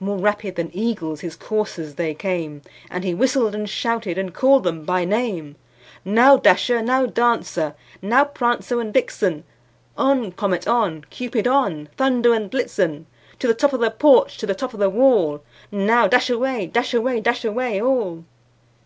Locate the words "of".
13.74-13.80, 14.72-14.80